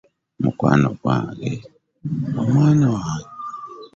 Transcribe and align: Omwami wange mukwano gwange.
Omwami 0.47 0.89
wange 1.05 1.49
mukwano 2.33 2.87
gwange. 2.97 3.31